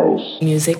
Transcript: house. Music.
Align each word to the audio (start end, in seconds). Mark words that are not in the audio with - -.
house. 0.00 0.38
Music. 0.40 0.78